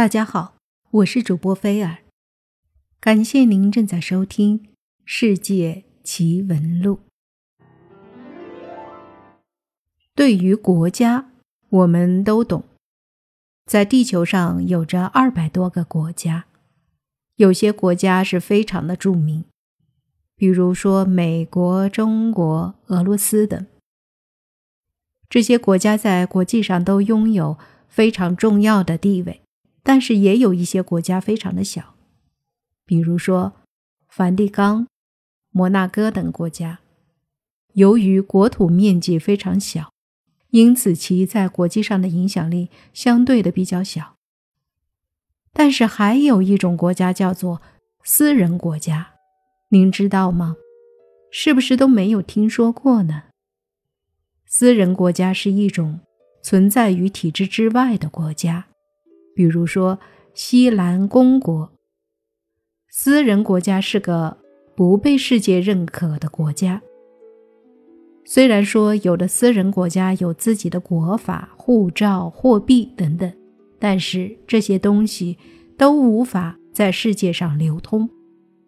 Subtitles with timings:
[0.00, 0.54] 大家好，
[0.92, 1.98] 我是主播菲尔，
[3.00, 4.58] 感谢您正在收听
[5.04, 7.00] 《世界奇闻录》。
[10.14, 11.28] 对于国家，
[11.68, 12.64] 我们都懂，
[13.66, 16.46] 在地球上有着二百多个国家，
[17.36, 19.44] 有些国家是非常的著名，
[20.34, 23.66] 比如说美国、中国、俄罗斯等。
[25.28, 27.58] 这些国家在国际上都拥有
[27.90, 29.42] 非常重要的地位。
[29.82, 31.94] 但是也有一些国家非常的小，
[32.84, 33.54] 比如说
[34.08, 34.86] 梵蒂冈、
[35.50, 36.80] 摩纳哥等国家，
[37.74, 39.92] 由于国土面积非常小，
[40.50, 44.16] 因此其在国际上的影响力相对的比较小。
[45.52, 47.60] 但是还有一种国家叫做
[48.04, 49.14] 私人国家，
[49.70, 50.56] 您知道吗？
[51.32, 53.24] 是不是都没有听说过呢？
[54.46, 56.00] 私人国家是一种
[56.42, 58.66] 存在于体制之外的国家。
[59.34, 59.98] 比如说，
[60.34, 61.72] 西兰公国，
[62.88, 64.36] 私人国家是个
[64.74, 66.82] 不被世界认可的国家。
[68.24, 73.32] 虽然说有的私人国家有自己的国法、护照、货币等等，
[73.78, 75.36] 但是这些东西
[75.76, 78.08] 都无法在世界上流通，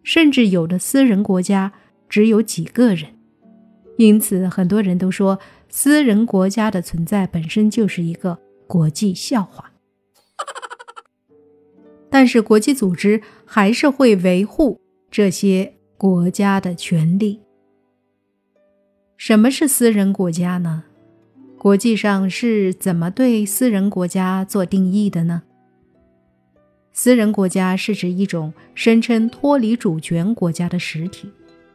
[0.03, 1.73] 甚至有的私人国家
[2.09, 3.09] 只有几个人。
[3.99, 5.39] 因此，很多人都说，
[5.69, 9.72] 私人国家的存在本身就是一个国际笑话。
[12.13, 14.79] 但是国际组织还是会维护
[15.11, 17.41] 这些国家的权利。
[19.17, 20.85] 什么是私人国家呢？
[21.57, 25.43] 国际上是怎么对私人国家做定义的呢？
[26.93, 31.31] 私人国家是指一种声称脱离主权国家的实体，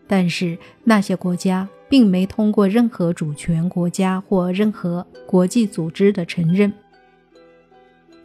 [0.06, 6.72] 但是那些国家并没通过任何主权国家或任何国际组织的承认。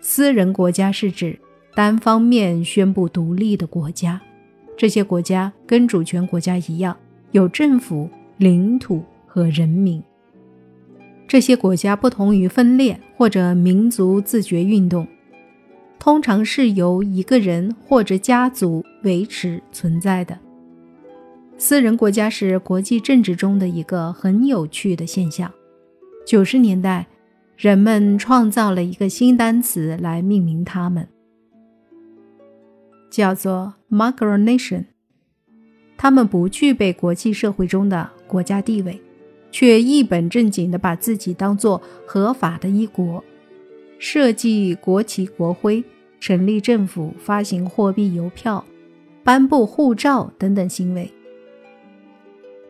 [0.02, 1.38] 私人国家是指。
[1.74, 4.20] 单方面宣布独立的国家，
[4.76, 6.94] 这些国家跟主权国家一样，
[7.30, 10.02] 有政府、领土和人民。
[11.26, 15.06] 这些国家不同于分裂或者民族自觉运动，
[15.98, 20.38] 通常是由一个人或者家族维持存在的。
[21.56, 25.50] 私人国家是国际政治中的一个很有趣的现象。
[26.26, 27.06] 九十年代，
[27.56, 31.08] 人们创造了一个新单词来命名它们。
[33.12, 34.86] 叫做 micronation，
[35.98, 38.98] 他们不具备国际社会中的国家地位，
[39.50, 43.22] 却一本正经地把自己当作合法的一国，
[43.98, 45.84] 设计国旗国徽、
[46.20, 48.64] 成立政府、发行货币邮票、
[49.22, 51.12] 颁布护照等等行为，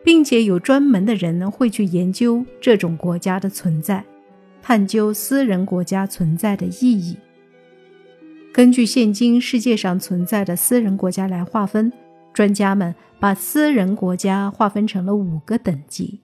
[0.03, 4.03] 并且有专门的人会去研究这种国家的存在，
[4.61, 7.15] 探究私人国家存在的意义。
[8.53, 11.91] 根据现今世界上存在的私人国家来划分，
[12.31, 16.21] 专家们把私人国家划分成了五个等级，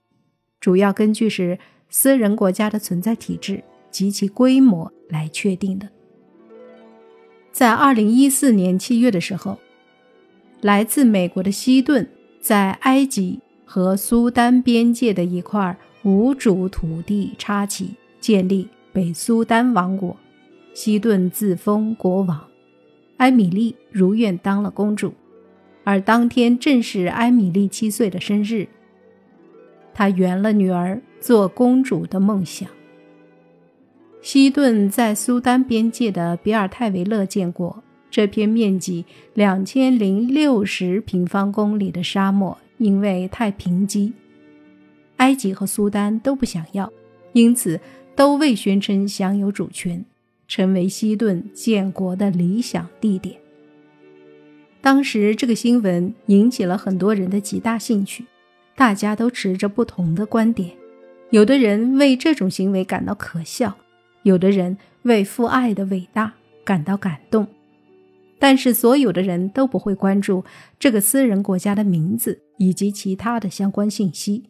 [0.59, 1.57] 主要根据是
[1.89, 5.89] 私人国家的存在体制及其规模来确定的。
[7.51, 9.57] 在二零一四年七月的时候，
[10.61, 12.07] 来自美国的西顿
[12.39, 20.15] 在埃及和苏丹边界的一块无主土地插旗，建立北苏丹王国。
[20.73, 22.47] 西顿自封国王，
[23.17, 25.13] 埃米丽如愿当了公主，
[25.83, 28.67] 而当天正是埃米丽七岁的生日。
[29.93, 32.69] 她圆了女儿做公主的梦想。
[34.21, 44.11] 西顿在苏丹边界的比尔泰维勒见过这片面积两千零六十平方公里的沙漠，因为太贫瘠，
[45.17, 46.91] 埃及和苏丹都不想要，
[47.33, 47.79] 因此
[48.15, 50.05] 都未宣称享有主权。
[50.49, 53.39] 成为西顿建国的理想地点。
[54.81, 58.25] 当时这个新闻引起了很多人的极大兴趣，
[58.75, 60.71] 大家都持着不同的观点。
[61.29, 63.77] 有的人为这种行为感到可笑，
[64.23, 66.33] 有的人为父爱的伟大
[66.65, 67.47] 感到感动。
[68.39, 70.45] 但是所有的人都不会关注
[70.79, 74.45] 这个私人国家的名字以及其他的相关信息，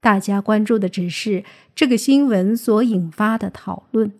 [0.00, 1.42] 大家关注的只是
[1.74, 4.12] 这个新闻所引发的讨论。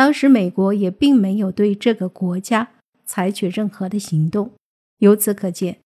[0.00, 2.70] 当时，美国也并没有对这个国家
[3.04, 4.52] 采取任何的行动。
[5.00, 5.80] 由此可见，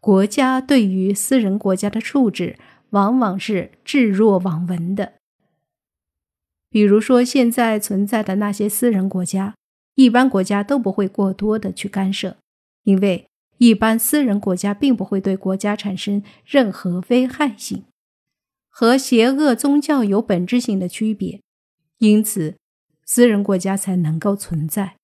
[0.00, 2.58] 国家对于私人国家的处置
[2.90, 5.12] 往往是置若罔闻的。
[6.68, 9.54] 比如说，现在存在的那些私人国家，
[9.94, 12.38] 一般国家都不会过多的去干涉，
[12.82, 13.28] 因为
[13.58, 17.84] 一般私人国家并不会对国家产生任何危害性，
[18.68, 21.40] 和邪恶宗教有本质性的区别。
[21.98, 22.56] 因此。
[23.12, 24.94] 私人国家才能够存在。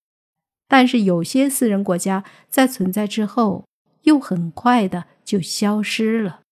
[0.69, 3.64] 但是有些私人国家在存在之后，
[4.03, 6.43] 又很快的就消失了。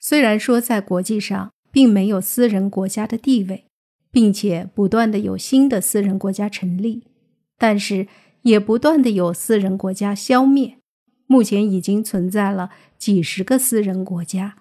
[0.00, 3.66] 虽然说在国际上并没有私人国家的地位，
[4.10, 7.04] 并且不断的有新的私人国家成立，
[7.56, 8.08] 但是
[8.42, 10.78] 也不断的有私人国家消灭。
[11.28, 14.56] 目前已经存在了几十个私人国家，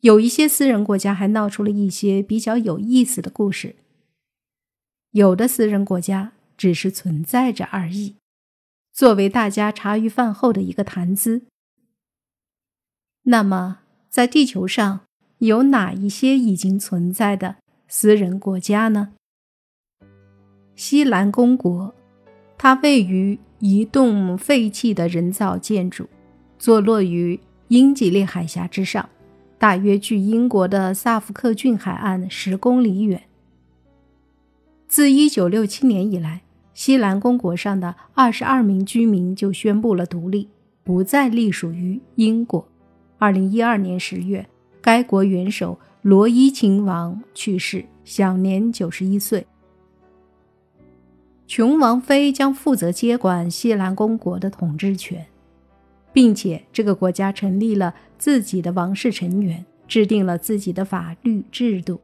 [0.00, 3.76] 有一些私人国家还闹出了一些比较有意思的故事。
[5.10, 8.16] 有的私人国家只是存在着而已，
[8.92, 11.42] 作为大家茶余饭后的一个谈资。
[13.24, 15.00] 那么，在地球上
[15.38, 17.56] 有哪一些已经存在的
[17.86, 19.12] 私人国家呢？
[20.74, 21.94] 西兰公国，
[22.56, 23.38] 它位于。
[23.60, 26.08] 一栋废弃的人造建筑，
[26.60, 29.08] 坐落于英吉利海峡之上，
[29.58, 33.27] 大约距英国的萨福克郡海岸十公里远。
[34.88, 36.40] 自1967年以来，
[36.72, 40.48] 西兰公国上的22名居民就宣布了独立，
[40.82, 42.66] 不再隶属于英国。
[43.18, 44.48] 2012年10月，
[44.80, 49.46] 该国元首罗伊亲王去世，享年91岁。
[51.46, 55.26] 琼王妃将负责接管西兰公国的统治权，
[56.14, 62.00] 并且这个国家成立了自己的王室成员，制定了自己的法律制度，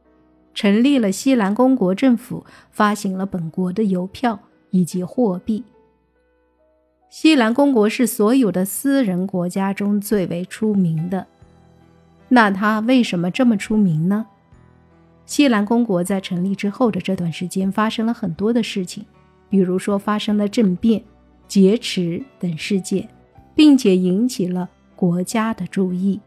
[0.55, 4.39] 成立了西兰公国政府，发行了本国的邮票
[4.71, 5.63] 以及货币。
[7.09, 11.27] 西兰公国是所有的私人国家中最为出名的。
[12.29, 14.25] 那它为什么这么出名呢？
[15.25, 19.05] 西兰公国在成立之后的这段时间发生了很多的事情。
[19.49, 21.01] 比如说，发生了政变、
[21.47, 23.07] 劫持等事件，
[23.53, 26.19] 并且引起了国家的注意。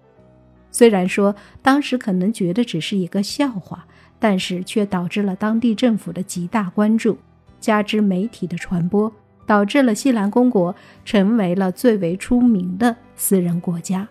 [0.71, 3.87] 虽然说当时可能觉得只是一个笑话，
[4.19, 7.19] 但是却导致了当地政府的极大关注，
[7.61, 9.13] 加之媒体的传播，
[9.47, 10.75] 导致了西兰公国
[11.05, 14.09] 成为了最为出名的私人国家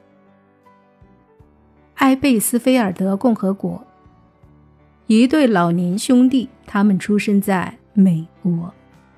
[1.95, 3.85] ——埃贝斯菲尔德共和国。
[5.07, 8.73] 一对老年兄弟，他们出生在美国。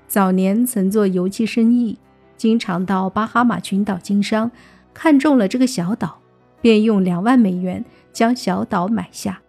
[0.08, 1.98] 早年曾做油漆生意，
[2.38, 4.52] 经常到巴哈马群岛经商，
[4.94, 6.20] 看中了这个小岛，
[6.62, 9.42] 便用两万美元将小岛买下，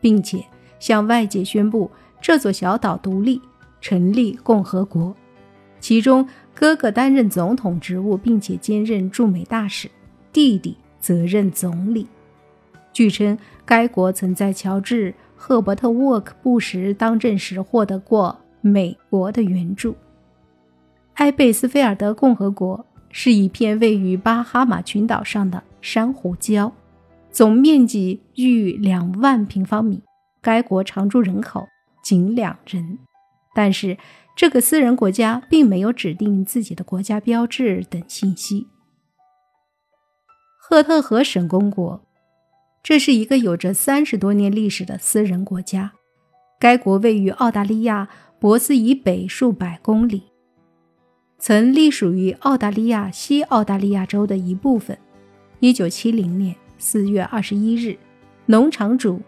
[0.00, 0.44] 并且
[0.78, 1.90] 向外界宣布
[2.20, 3.40] 这座小岛独立，
[3.80, 5.14] 成立共和国。
[5.80, 9.90] 其中，哥哥担任总统职务，并且兼任驻美大使，
[10.32, 12.06] 弟弟则任总理。
[12.92, 13.36] 据称，
[13.66, 19.94] 该国曾在乔治·赫伯特·沃克·布什当政时获得过美国的援助。
[21.14, 26.72] 埃贝斯菲尔德共和国是一片位于巴哈马群岛上的珊瑚礁，
[27.30, 30.00] 总面积逾两万平方米。
[30.44, 31.66] 该国常住人口
[32.02, 32.98] 仅两人，
[33.54, 33.96] 但是
[34.36, 38.66] 这个私人国家并没有指定自己的国家标志等信息。
[40.60, 42.04] 赫特河省公国，
[42.82, 45.92] 这是一个有着三十多年历史的私人国家。
[46.60, 48.08] 该国位于澳大利亚
[48.38, 50.24] 博斯以北数百公里。
[51.38, 54.98] 曾隶属于澳大利亚西澳大利亚州的一部分。
[55.60, 57.96] 一九七零年四月二十一日，
[58.46, 59.20] 农场主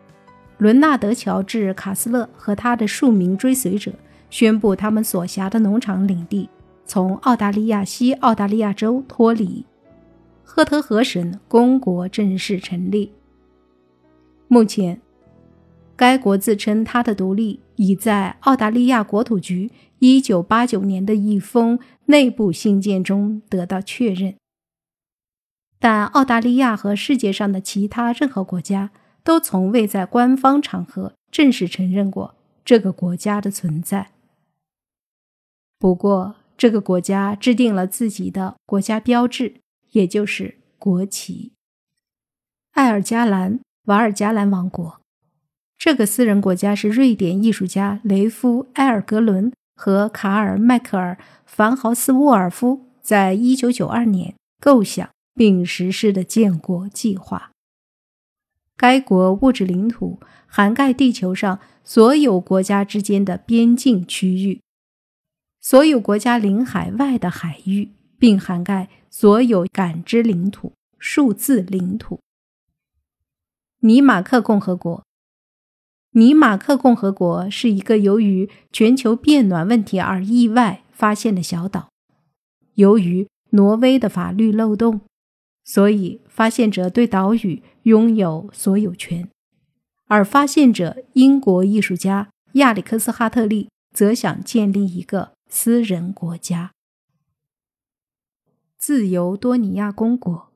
[0.58, 3.93] 伦纳德·乔治·卡斯勒和他的数名追随者
[4.31, 6.49] 宣布，他们所辖的农场领地
[6.84, 9.65] 从澳大利亚西澳大利亚州脱离，
[10.43, 13.13] 赫特河省公国正式成立。
[14.48, 15.01] 目前，
[15.94, 19.70] 该国自称它的独立已在澳大利亚国土局。
[19.98, 24.34] 一九八九年的一封内部信件中得到确认，
[25.79, 28.91] 但澳大利亚和世界上的其他任何国家
[29.27, 34.13] 都从未在官方场合正式承认过这个国家的存在。
[35.81, 39.56] 不过，这个国家制定了自己的国家标志，
[39.91, 41.51] 也就是国旗——
[42.75, 45.01] 艾尔加兰瓦尔加兰王国。
[45.77, 49.53] 这个私人国家是瑞典艺术家雷夫·埃尔格伦。
[49.79, 57.53] 和卡尔·迈克尔·凡豪斯沃尔夫在一九九二年构想并实施的建国计划。
[58.77, 64.61] 该国物质领土涵盖地球上所有国家之间的边境区域，
[65.61, 72.21] 所有国家领海外的海域，并涵盖所有感知领土、数字领土。
[73.81, 75.05] 尼马克共和国。
[76.13, 81.89] 尼马克共和国是一个由于全球变暖问题而意外发现的小岛。
[82.75, 85.03] 由于挪威的法律漏洞，
[85.65, 89.28] 所以发现者对岛屿拥有所有权。
[90.06, 96.72] 而发现者英国艺术家亚历克斯·哈特利则想建立一个私人国家。
[98.78, 100.52] 自由多尼亚公国，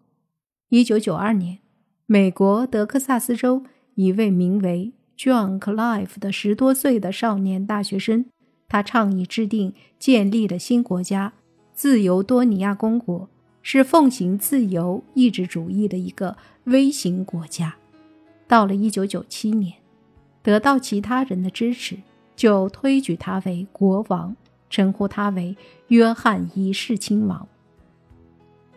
[0.69, 1.59] 一九九二年，
[2.07, 8.27] 美国德克萨斯州一位名为 John Clive 的十多岁的少年大学生，
[8.69, 11.33] 他倡议制定建立的新国家——
[11.75, 13.29] 自由多尼亚公国，
[13.63, 17.75] 是奉行自由意志主义的一个微型国家。
[18.47, 19.75] 到了一九九七年，
[20.43, 21.97] 得到其他人的支持，
[22.35, 24.35] 就推举他为国王，
[24.69, 25.57] 称呼他为
[25.89, 27.47] 约翰一世亲王。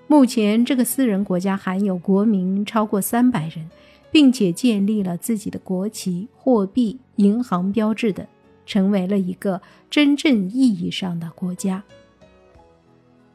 [0.06, 3.68] 目前，这个私人国家含有国民超过三百人，
[4.12, 8.28] 并且建立了自己的国旗、货币、银行标志等，
[8.66, 9.60] 成为了一个
[9.90, 11.84] 真正意义上的国家。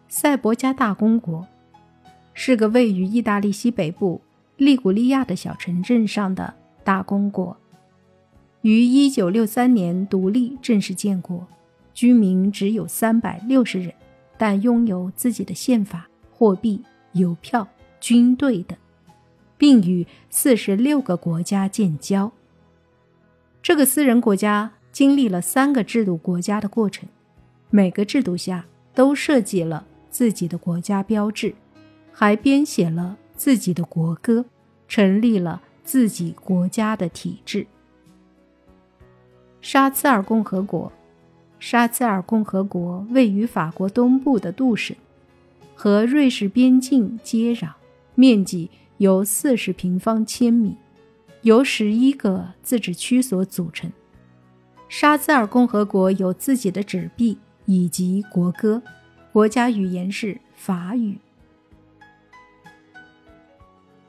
[0.09, 1.47] 塞博加大公国
[2.35, 4.21] 是个位于意大利西北部
[4.57, 7.57] 利古利亚的小城镇上的大公国，
[8.63, 11.47] 于1963年独立正式建国，
[11.93, 13.95] 居民只有360人，
[14.37, 16.09] 但拥有自己的宪法。
[16.31, 16.81] 货币、
[17.15, 17.67] 邮票、
[17.99, 18.79] 军队等，
[19.57, 22.31] 并与四十六个国家建交。
[23.61, 27.09] 这个私人国家经历了三个制度国家的过程，
[27.71, 31.55] 每个制度下都设计了自己的国家标志，
[32.13, 34.45] 还编写了自己的国歌，
[34.89, 37.67] 成立了自己国家的体制。
[39.61, 40.93] 沙兹尔共和国，
[41.59, 44.97] 沙兹尔共和国位于法国东部的杜省。
[45.75, 47.71] 和瑞士边境接壤，
[48.17, 50.77] 面积有四十平方千米，
[51.43, 53.93] 由十一个自治区所组成。
[54.89, 58.83] 沙兹尔共和国有自己的纸币以及国歌，
[59.39, 61.17] 国家语言是法语。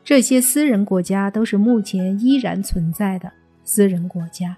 [0.04, 3.32] 这些私人国家都是目前依然存在的
[3.64, 4.58] 私人国家。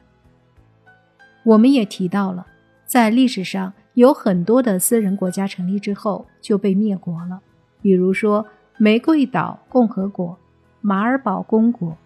[1.44, 2.48] 我们也提到了，
[2.86, 3.74] 在历史上。
[3.96, 7.42] 有很多的私人国家成立之后就被灭国了，
[7.82, 8.48] 比如说
[8.78, 10.40] 玫瑰岛共和国、
[10.80, 11.98] 马尔堡公国、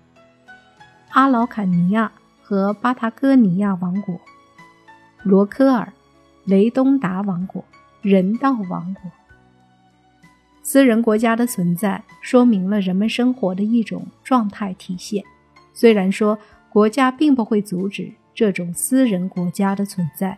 [1.12, 4.20] 阿劳坎尼亚和巴塔哥尼亚王国、
[5.22, 5.94] 罗科尔、
[6.46, 7.64] 雷东达王国、
[8.06, 9.12] 人道王国。
[10.62, 15.24] 私人国家的存在说明了人们生活的一种状态体现。
[15.74, 16.38] 虽然说
[16.70, 20.38] 国家并不会阻止这种私人国家的存在。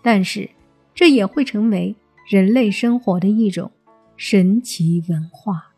[0.00, 0.48] 但是，
[0.94, 1.94] 这也会成为
[2.26, 3.70] 人类生活的一种
[4.16, 5.71] 神奇文化。